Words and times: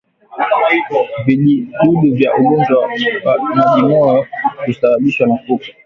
Vijidudu 1.25 2.15
vya 2.15 2.31
ugonjwa 2.35 2.81
wa 3.25 3.37
majimoyo 3.55 4.25
husambazwa 4.65 5.27
na 5.27 5.37
kupe 5.37 5.75